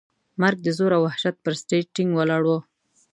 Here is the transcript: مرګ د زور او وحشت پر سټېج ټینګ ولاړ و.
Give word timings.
مرګ 0.41 0.57
د 0.63 0.67
زور 0.77 0.91
او 0.97 1.01
وحشت 1.07 1.35
پر 1.43 1.53
سټېج 1.61 1.85
ټینګ 1.95 2.11
ولاړ 2.19 2.41
و. 2.47 2.49